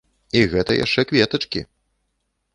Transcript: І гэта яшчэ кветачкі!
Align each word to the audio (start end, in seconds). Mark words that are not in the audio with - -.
І 0.39 0.41
гэта 0.53 0.77
яшчэ 0.79 1.05
кветачкі! 1.13 1.63